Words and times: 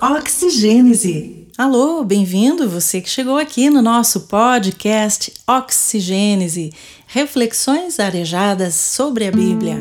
Oxigênese. 0.00 1.46
Alô, 1.56 2.02
bem-vindo 2.02 2.68
você 2.68 3.00
que 3.00 3.08
chegou 3.08 3.38
aqui 3.38 3.70
no 3.70 3.80
nosso 3.80 4.22
podcast 4.22 5.32
Oxigênese, 5.46 6.72
reflexões 7.06 8.00
arejadas 8.00 8.74
sobre 8.74 9.28
a 9.28 9.30
Bíblia. 9.30 9.80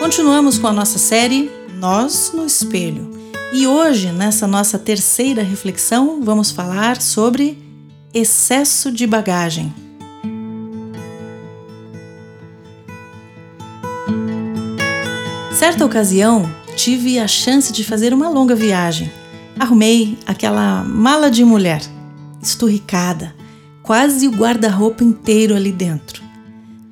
Continuamos 0.00 0.58
com 0.58 0.66
a 0.66 0.72
nossa 0.72 0.98
série 0.98 1.48
Nós 1.76 2.32
no 2.34 2.44
Espelho. 2.44 3.08
E 3.52 3.68
hoje, 3.68 4.10
nessa 4.10 4.48
nossa 4.48 4.80
terceira 4.80 5.44
reflexão, 5.44 6.20
vamos 6.24 6.50
falar 6.50 7.00
sobre 7.00 7.56
excesso 8.12 8.90
de 8.90 9.06
bagagem. 9.06 9.85
Certa 15.56 15.86
ocasião, 15.86 16.46
tive 16.76 17.18
a 17.18 17.26
chance 17.26 17.72
de 17.72 17.82
fazer 17.82 18.12
uma 18.12 18.28
longa 18.28 18.54
viagem. 18.54 19.10
Arrumei 19.58 20.18
aquela 20.26 20.84
mala 20.84 21.30
de 21.30 21.42
mulher, 21.46 21.80
esturricada, 22.42 23.34
quase 23.82 24.28
o 24.28 24.30
guarda-roupa 24.30 25.02
inteiro 25.02 25.56
ali 25.56 25.72
dentro. 25.72 26.22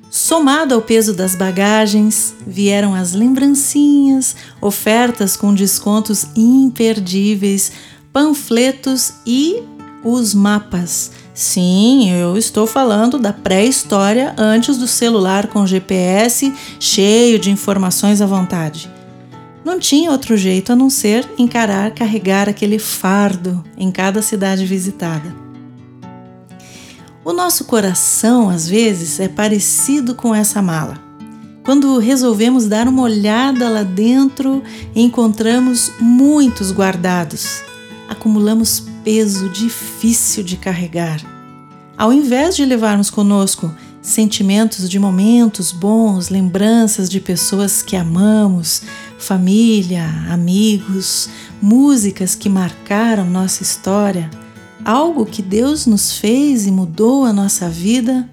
Somado 0.09 0.73
ao 0.73 0.81
peso 0.81 1.13
das 1.13 1.35
bagagens, 1.35 2.33
vieram 2.45 2.95
as 2.95 3.13
lembrancinhas, 3.13 4.35
ofertas 4.59 5.37
com 5.37 5.53
descontos 5.53 6.25
imperdíveis, 6.35 7.71
panfletos 8.11 9.13
e 9.27 9.61
os 10.03 10.33
mapas. 10.33 11.11
Sim, 11.35 12.09
eu 12.09 12.37
estou 12.37 12.65
falando 12.65 13.19
da 13.19 13.33
pré-história 13.33 14.33
antes 14.37 14.77
do 14.77 14.87
celular 14.87 15.47
com 15.47 15.67
GPS 15.67 16.53
cheio 16.79 17.37
de 17.37 17.51
informações 17.51 18.21
à 18.21 18.25
vontade. 18.25 18.89
Não 19.65 19.77
tinha 19.77 20.11
outro 20.11 20.37
jeito 20.37 20.71
a 20.71 20.77
não 20.77 20.89
ser 20.89 21.29
encarar 21.37 21.91
carregar 21.91 22.47
aquele 22.47 22.79
fardo 22.79 23.61
em 23.77 23.91
cada 23.91 24.21
cidade 24.21 24.65
visitada. 24.65 25.35
O 27.25 27.33
nosso 27.33 27.65
coração, 27.65 28.49
às 28.49 28.69
vezes, 28.69 29.19
é 29.19 29.27
parecido 29.27 30.15
com 30.15 30.33
essa 30.33 30.61
mala. 30.61 30.97
Quando 31.65 31.97
resolvemos 31.97 32.65
dar 32.65 32.87
uma 32.87 33.01
olhada 33.01 33.67
lá 33.67 33.83
dentro, 33.83 34.63
encontramos 34.95 35.91
muitos 35.99 36.71
guardados. 36.71 37.61
Acumulamos 38.07 38.83
peso 39.03 39.49
difícil 39.49 40.43
de 40.43 40.57
carregar. 40.57 41.34
Ao 41.97 42.11
invés 42.11 42.57
de 42.57 42.65
levarmos 42.65 43.09
conosco 43.09 43.73
sentimentos 44.01 44.89
de 44.89 44.99
momentos 44.99 45.71
bons, 45.71 46.29
lembranças 46.29 47.09
de 47.09 47.21
pessoas 47.21 47.81
que 47.81 47.95
amamos, 47.95 48.81
família, 49.17 50.05
amigos, 50.29 51.29
músicas 51.61 52.35
que 52.35 52.49
marcaram 52.49 53.25
nossa 53.25 53.63
história, 53.63 54.29
algo 54.83 55.25
que 55.25 55.41
Deus 55.41 55.85
nos 55.85 56.17
fez 56.17 56.67
e 56.67 56.71
mudou 56.71 57.23
a 57.23 57.31
nossa 57.31 57.69
vida, 57.69 58.29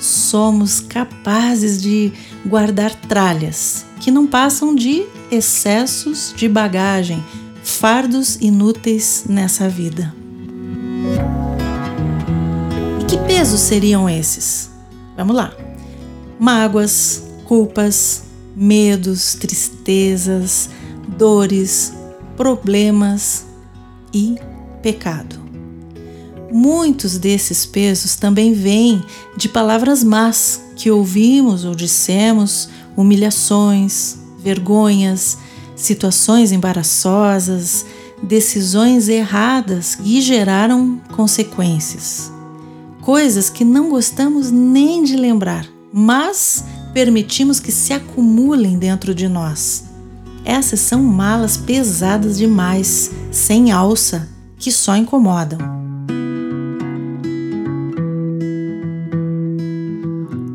somos 0.00 0.80
capazes 0.80 1.80
de 1.80 2.10
guardar 2.44 2.94
tralhas 2.94 3.84
que 4.00 4.10
não 4.10 4.26
passam 4.26 4.74
de 4.74 5.04
excessos 5.30 6.32
de 6.34 6.48
bagagem, 6.48 7.22
fardos 7.62 8.36
inúteis 8.40 9.24
nessa 9.28 9.68
vida. 9.68 10.23
Pesos 13.44 13.60
seriam 13.60 14.08
esses? 14.08 14.70
Vamos 15.18 15.36
lá. 15.36 15.52
Mágoas, 16.40 17.24
culpas, 17.44 18.22
medos, 18.56 19.34
tristezas, 19.34 20.70
dores, 21.06 21.92
problemas 22.38 23.44
e 24.14 24.36
pecado. 24.80 25.38
Muitos 26.50 27.18
desses 27.18 27.66
pesos 27.66 28.16
também 28.16 28.54
vêm 28.54 29.04
de 29.36 29.50
palavras 29.50 30.02
más 30.02 30.62
que 30.74 30.90
ouvimos 30.90 31.66
ou 31.66 31.74
dissemos, 31.74 32.70
humilhações, 32.96 34.16
vergonhas, 34.38 35.36
situações 35.76 36.50
embaraçosas, 36.50 37.84
decisões 38.22 39.06
erradas 39.06 39.98
e 40.02 40.22
geraram 40.22 40.98
consequências 41.12 42.32
coisas 43.04 43.50
que 43.50 43.66
não 43.66 43.90
gostamos 43.90 44.50
nem 44.50 45.04
de 45.04 45.14
lembrar, 45.14 45.68
mas 45.92 46.64
permitimos 46.94 47.60
que 47.60 47.70
se 47.70 47.92
acumulem 47.92 48.78
dentro 48.78 49.14
de 49.14 49.28
nós. 49.28 49.84
Essas 50.42 50.80
são 50.80 51.02
malas 51.02 51.54
pesadas 51.54 52.38
demais, 52.38 53.10
sem 53.30 53.70
alça, 53.70 54.26
que 54.58 54.72
só 54.72 54.96
incomodam. 54.96 55.58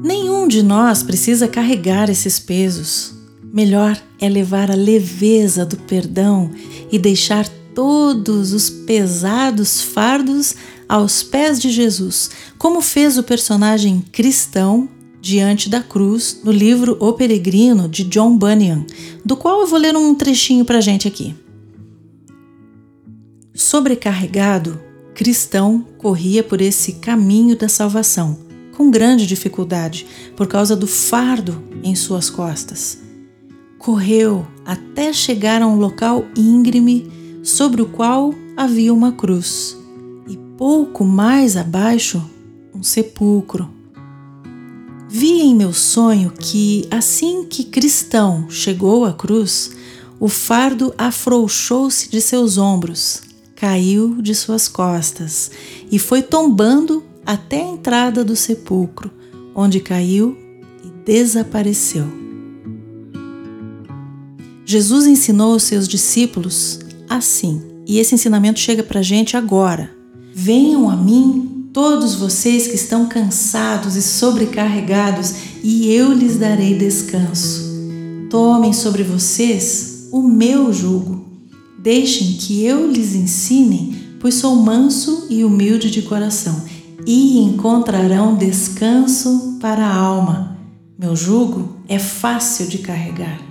Nenhum 0.04 0.48
de 0.48 0.64
nós 0.64 1.04
precisa 1.04 1.48
carregar 1.48 2.10
esses 2.10 2.40
pesos. 2.40 3.14
Melhor 3.54 3.96
é 4.20 4.28
levar 4.28 4.72
a 4.72 4.76
leveza 4.76 5.64
do 5.68 5.78
perdão 5.78 6.50
e 6.92 6.98
deixar 6.98 7.48
todos 7.76 8.54
os 8.54 8.70
pesados 8.70 9.82
fardos 9.82 10.56
aos 10.90 11.22
pés 11.22 11.62
de 11.62 11.70
Jesus, 11.70 12.32
como 12.58 12.82
fez 12.82 13.16
o 13.20 13.24
personagem 13.24 14.04
cristão 14.12 14.90
diante 15.22 15.70
da 15.70 15.84
cruz 15.84 16.42
no 16.44 16.52
livro 16.52 16.98
O 17.00 17.14
Peregrino 17.14 17.88
de 17.88 18.04
John 18.06 18.36
Bunyan, 18.36 18.84
do 19.24 19.38
qual 19.38 19.62
eu 19.62 19.68
vou 19.68 19.78
ler 19.78 19.96
um 19.96 20.16
trechinho 20.16 20.66
para 20.66 20.82
gente 20.82 21.08
aqui. 21.08 21.36
Sobrecarregado, 23.54 24.82
cristão 25.14 25.86
corria 26.00 26.42
por 26.42 26.60
esse 26.60 26.94
caminho 26.94 27.56
da 27.56 27.70
salvação, 27.70 28.40
com 28.76 28.90
grande 28.90 29.28
dificuldade, 29.28 30.08
por 30.36 30.48
causa 30.48 30.76
do 30.76 30.88
fardo 30.88 31.62
em 31.84 31.94
suas 31.94 32.30
costas. 32.30 32.98
Correu 33.78 34.48
até 34.66 35.14
chegar 35.14 35.62
a 35.62 35.68
um 35.68 35.76
local 35.76 36.26
íngreme 36.36 37.12
sobre 37.44 37.82
o 37.82 37.86
qual 37.86 38.34
havia 38.58 38.94
uma 38.94 39.12
cruz 39.12 39.79
pouco 40.60 41.06
mais 41.06 41.56
abaixo, 41.56 42.22
um 42.76 42.84
sepulcro. 42.84 43.70
Vi 45.08 45.40
em 45.40 45.56
meu 45.56 45.72
sonho 45.72 46.34
que, 46.38 46.86
assim 46.92 47.46
que 47.46 47.64
cristão 47.64 48.50
chegou 48.50 49.06
à 49.06 49.14
cruz, 49.14 49.72
o 50.20 50.28
fardo 50.28 50.94
afrouxou-se 50.98 52.10
de 52.10 52.20
seus 52.20 52.58
ombros, 52.58 53.22
caiu 53.56 54.22
de 54.22 54.36
suas 54.36 54.68
costas 54.68 55.50
e 55.90 55.98
foi 55.98 56.22
tombando 56.22 57.06
até 57.26 57.62
a 57.62 57.70
entrada 57.70 58.22
do 58.22 58.36
sepulcro, 58.36 59.10
onde 59.56 59.80
caiu 59.80 60.38
e 60.84 60.90
desapareceu. 61.06 62.06
Jesus 64.66 65.08
ensinou 65.08 65.56
os 65.56 65.64
seus 65.64 65.88
discípulos 65.88 66.82
assim, 67.08 67.62
e 67.88 67.98
esse 67.98 68.14
ensinamento 68.14 68.60
chega 68.60 68.84
para 68.84 69.00
a 69.00 69.04
gente 69.04 69.38
agora, 69.38 69.98
Venham 70.42 70.90
a 70.90 70.96
mim 70.96 71.70
todos 71.74 72.16
vocês 72.16 72.66
que 72.66 72.76
estão 72.76 73.08
cansados 73.08 73.98
e 73.98 74.02
sobrecarregados, 74.02 75.34
e 75.62 75.92
eu 75.92 76.14
lhes 76.14 76.38
darei 76.38 76.78
descanso. 76.78 77.62
Tomem 78.30 78.72
sobre 78.72 79.04
vocês 79.04 80.08
o 80.14 80.22
meu 80.22 80.72
jugo. 80.72 81.26
Deixem 81.78 82.38
que 82.38 82.64
eu 82.64 82.90
lhes 82.90 83.16
ensine, 83.16 84.16
pois 84.22 84.36
sou 84.36 84.56
manso 84.56 85.28
e 85.30 85.44
humilde 85.44 85.92
de 85.92 86.04
coração, 86.04 86.64
e 87.06 87.40
encontrarão 87.40 88.38
descanso 88.38 89.58
para 89.60 89.86
a 89.86 89.94
alma. 89.94 90.58
Meu 90.98 91.18
jugo 91.18 91.80
é 91.86 92.00
fácil 92.00 92.68
de 92.68 92.78
carregar, 92.78 93.42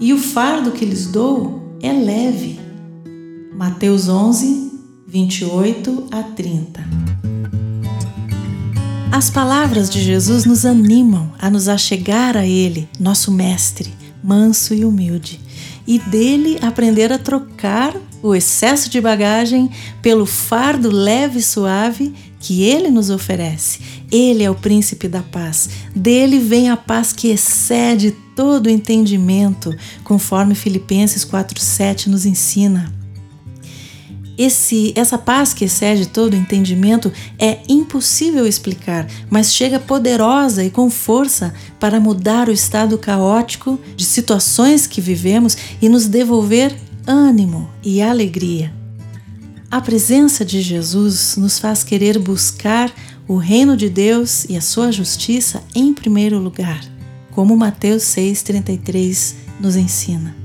e 0.00 0.10
o 0.14 0.18
fardo 0.18 0.70
que 0.70 0.86
lhes 0.86 1.06
dou 1.06 1.76
é 1.82 1.92
leve. 1.92 2.58
Mateus 3.54 4.08
11, 4.08 4.63
28 5.14 6.08
a 6.10 6.24
30. 6.24 6.84
As 9.12 9.30
palavras 9.30 9.88
de 9.88 10.02
Jesus 10.02 10.44
nos 10.44 10.66
animam 10.66 11.30
a 11.38 11.48
nos 11.48 11.68
achegar 11.68 12.36
a 12.36 12.44
Ele, 12.44 12.88
nosso 12.98 13.30
Mestre, 13.30 13.94
manso 14.24 14.74
e 14.74 14.84
humilde, 14.84 15.38
e 15.86 16.00
dele 16.00 16.58
aprender 16.60 17.12
a 17.12 17.18
trocar 17.18 17.94
o 18.20 18.34
excesso 18.34 18.90
de 18.90 19.00
bagagem 19.00 19.70
pelo 20.02 20.26
fardo 20.26 20.90
leve 20.90 21.38
e 21.38 21.42
suave 21.42 22.12
que 22.40 22.64
ele 22.64 22.90
nos 22.90 23.08
oferece. 23.08 23.78
Ele 24.10 24.42
é 24.42 24.50
o 24.50 24.54
príncipe 24.56 25.06
da 25.06 25.22
paz. 25.22 25.68
Dele 25.94 26.40
vem 26.40 26.70
a 26.70 26.76
paz 26.76 27.12
que 27.12 27.28
excede 27.28 28.10
todo 28.34 28.68
entendimento, 28.68 29.72
conforme 30.02 30.56
Filipenses 30.56 31.24
4:7 31.24 32.08
nos 32.08 32.26
ensina. 32.26 33.03
Esse, 34.36 34.92
essa 34.96 35.16
paz 35.16 35.54
que 35.54 35.64
excede 35.64 36.06
todo 36.06 36.34
entendimento 36.34 37.12
é 37.38 37.60
impossível 37.68 38.46
explicar, 38.46 39.06
mas 39.30 39.54
chega 39.54 39.78
poderosa 39.78 40.64
e 40.64 40.70
com 40.70 40.90
força 40.90 41.54
para 41.78 42.00
mudar 42.00 42.48
o 42.48 42.52
estado 42.52 42.98
caótico 42.98 43.78
de 43.96 44.04
situações 44.04 44.86
que 44.86 45.00
vivemos 45.00 45.56
e 45.80 45.88
nos 45.88 46.06
devolver 46.06 46.74
ânimo 47.06 47.70
e 47.82 48.02
alegria. 48.02 48.72
A 49.70 49.80
presença 49.80 50.44
de 50.44 50.60
Jesus 50.60 51.36
nos 51.36 51.58
faz 51.58 51.84
querer 51.84 52.18
buscar 52.18 52.92
o 53.26 53.36
reino 53.36 53.76
de 53.76 53.88
Deus 53.88 54.44
e 54.48 54.56
a 54.56 54.60
sua 54.60 54.92
justiça 54.92 55.62
em 55.74 55.94
primeiro 55.94 56.38
lugar, 56.38 56.80
como 57.30 57.56
Mateus 57.56 58.02
6,33 58.02 59.34
nos 59.60 59.76
ensina. 59.76 60.36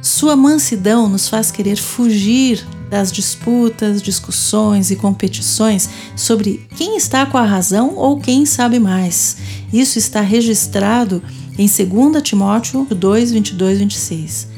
Sua 0.00 0.36
mansidão 0.36 1.08
nos 1.08 1.28
faz 1.28 1.50
querer 1.50 1.76
fugir 1.76 2.64
das 2.94 3.10
disputas, 3.10 4.00
discussões 4.00 4.92
e 4.92 4.94
competições 4.94 5.88
sobre 6.14 6.64
quem 6.76 6.96
está 6.96 7.26
com 7.26 7.36
a 7.36 7.44
razão 7.44 7.96
ou 7.96 8.20
quem 8.20 8.46
sabe 8.46 8.78
mais. 8.78 9.36
Isso 9.72 9.98
está 9.98 10.20
registrado 10.20 11.20
em 11.58 11.66
2 11.66 12.22
Timóteo 12.22 12.86
2, 12.88 13.32
22, 13.32 13.78
26. 13.80 14.48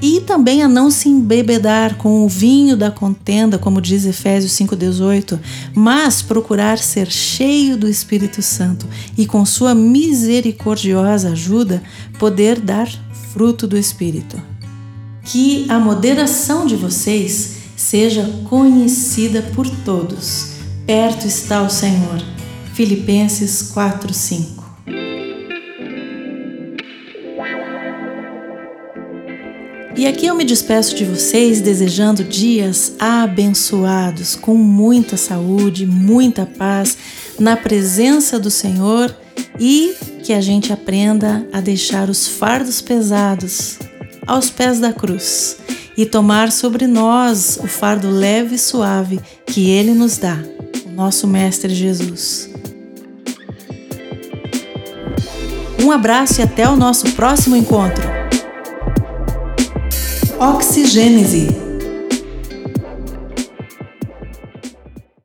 E 0.00 0.22
também 0.22 0.62
a 0.62 0.68
não 0.68 0.90
se 0.90 1.10
embebedar 1.10 1.98
com 1.98 2.24
o 2.24 2.28
vinho 2.28 2.78
da 2.78 2.90
contenda, 2.90 3.58
como 3.58 3.78
diz 3.78 4.06
Efésios 4.06 4.52
5,18, 4.52 5.38
mas 5.74 6.22
procurar 6.22 6.78
ser 6.78 7.10
cheio 7.10 7.76
do 7.76 7.86
Espírito 7.86 8.40
Santo 8.40 8.86
e, 9.18 9.26
com 9.26 9.44
sua 9.44 9.74
misericordiosa 9.74 11.32
ajuda, 11.32 11.82
poder 12.18 12.58
dar 12.58 12.88
fruto 13.34 13.66
do 13.66 13.76
Espírito 13.76 14.53
que 15.24 15.64
a 15.70 15.78
moderação 15.78 16.66
de 16.66 16.76
vocês 16.76 17.56
seja 17.74 18.28
conhecida 18.48 19.42
por 19.54 19.68
todos. 19.84 20.54
Perto 20.86 21.26
está 21.26 21.62
o 21.62 21.70
Senhor. 21.70 22.22
Filipenses 22.74 23.72
4:5. 23.72 24.62
E 29.96 30.06
aqui 30.08 30.26
eu 30.26 30.34
me 30.34 30.44
despeço 30.44 30.94
de 30.96 31.04
vocês 31.04 31.60
desejando 31.60 32.24
dias 32.24 32.94
abençoados, 32.98 34.34
com 34.34 34.54
muita 34.54 35.16
saúde, 35.16 35.86
muita 35.86 36.44
paz, 36.44 36.98
na 37.38 37.56
presença 37.56 38.38
do 38.38 38.50
Senhor 38.50 39.16
e 39.58 39.94
que 40.24 40.32
a 40.32 40.40
gente 40.40 40.72
aprenda 40.72 41.46
a 41.52 41.60
deixar 41.60 42.10
os 42.10 42.26
fardos 42.26 42.80
pesados 42.80 43.78
aos 44.26 44.50
pés 44.50 44.80
da 44.80 44.92
cruz 44.92 45.56
e 45.96 46.04
tomar 46.04 46.50
sobre 46.50 46.86
nós 46.86 47.58
o 47.62 47.66
fardo 47.66 48.10
leve 48.10 48.56
e 48.56 48.58
suave 48.58 49.20
que 49.46 49.70
Ele 49.70 49.92
nos 49.94 50.18
dá, 50.18 50.38
o 50.86 50.90
nosso 50.90 51.26
Mestre 51.26 51.74
Jesus. 51.74 52.50
Um 55.82 55.90
abraço 55.90 56.40
e 56.40 56.42
até 56.42 56.68
o 56.68 56.76
nosso 56.76 57.12
próximo 57.12 57.54
encontro. 57.54 58.04
Oxigênese 60.38 61.63